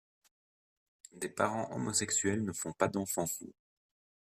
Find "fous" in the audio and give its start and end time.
3.27-3.53